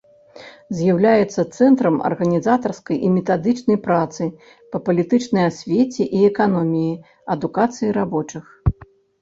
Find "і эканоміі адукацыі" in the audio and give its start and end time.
6.21-7.95